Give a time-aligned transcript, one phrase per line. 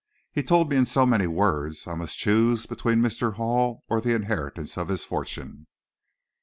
[0.31, 3.35] He told me in so many words, I must choose between Mr.
[3.35, 5.67] Hall or the inheritance of his fortune."